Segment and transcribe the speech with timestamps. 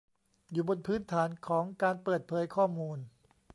[0.51, 2.99] อยู่บนพื้นฐานของการเปิดเผยข้อมูล